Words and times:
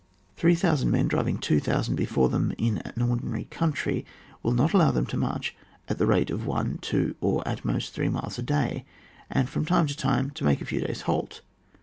Three 0.35 0.55
thousand 0.55 0.89
men 0.89 1.07
driving 1.07 1.37
two 1.37 1.59
thou 1.59 1.79
sand 1.83 1.95
before 1.95 2.27
them 2.27 2.53
in 2.57 2.79
an 2.79 3.03
ordinary 3.03 3.43
country, 3.51 4.03
will 4.41 4.51
not 4.51 4.73
allow 4.73 4.89
them 4.89 5.05
to 5.05 5.15
march 5.15 5.55
at 5.87 5.99
the 5.99 6.07
rate 6.07 6.31
of 6.31 6.43
1, 6.43 6.79
2, 6.81 7.17
or 7.21 7.47
at 7.47 7.63
most 7.63 7.93
3 7.93 8.09
miles 8.09 8.39
a 8.39 8.41
day, 8.41 8.83
and 9.29 9.47
from 9.47 9.63
time 9.63 9.85
to 9.85 9.95
time 9.95 10.31
to 10.31 10.43
make 10.43 10.59
a 10.59 10.65
few 10.65 10.81
days' 10.81 11.01
halt. 11.01 11.41